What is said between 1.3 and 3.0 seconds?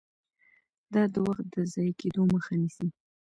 د ضایع کیدو مخه نیسي.